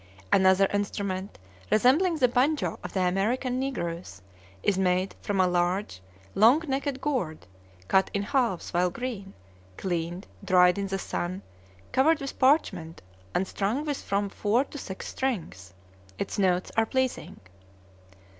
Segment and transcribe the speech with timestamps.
[0.33, 1.37] Another instrument,
[1.71, 4.19] resembling the banjo of the American negroes,
[4.63, 6.01] is made from a large
[6.33, 7.45] long necked gourd,
[7.87, 9.35] cut in halves while green,
[9.77, 11.43] cleaned, dried in the sun,
[11.91, 13.03] covered with parchment,
[13.35, 15.71] and strung with from four to six strings.
[16.17, 17.37] Its notes are pleasing.